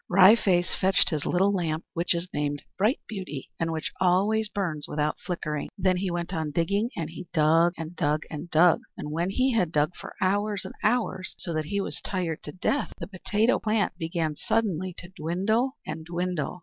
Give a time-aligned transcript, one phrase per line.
[0.09, 4.87] Wry Face fetched his little lamp, which is named Bright Beauty, and which always burns
[4.87, 5.69] without flickering.
[5.77, 8.79] Then he went on digging, and he dug, and dug, and dug.
[8.97, 12.51] And when he had dug for hours and hours, so that he was tired to
[12.51, 16.59] death, the potato plant began suddenly to dwindle and dwindle.